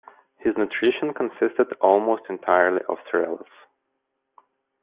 His 0.39 0.57
nutrition 0.57 1.13
consisted 1.13 1.73
almost 1.79 2.23
entirely 2.27 2.81
of 2.89 2.97
cereals. 3.11 3.45